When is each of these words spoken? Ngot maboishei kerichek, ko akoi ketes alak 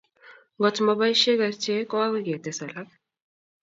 Ngot 0.57 0.77
maboishei 0.85 1.39
kerichek, 1.39 1.85
ko 1.89 1.95
akoi 2.05 2.23
ketes 2.27 2.59
alak 2.65 2.89